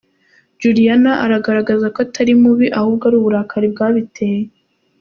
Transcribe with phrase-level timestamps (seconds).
[0.59, 4.41] Juliana agaragaza ko atari mubi ahubwo ari uburakari bwabiteye.